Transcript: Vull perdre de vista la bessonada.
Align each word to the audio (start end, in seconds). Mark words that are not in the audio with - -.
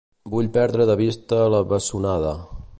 Vull 0.35 0.47
perdre 0.55 0.87
de 0.91 0.95
vista 1.03 1.43
la 1.57 1.63
bessonada. 1.75 2.37